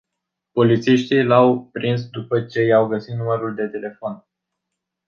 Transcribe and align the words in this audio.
Polițiștii 0.51 1.23
l-au 1.23 1.65
prins 1.71 2.03
după 2.09 2.41
ce 2.41 2.61
i-au 2.61 2.87
găsit 2.87 3.15
numărul 3.15 3.55
de 3.55 3.67
telefon. 3.67 4.25